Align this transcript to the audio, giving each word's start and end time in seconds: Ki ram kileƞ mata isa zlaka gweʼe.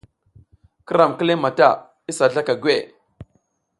Ki 0.85 0.91
ram 0.97 1.11
kileƞ 1.17 1.37
mata 1.43 1.67
isa 2.09 2.25
zlaka 2.31 2.53
gweʼe. 2.61 2.83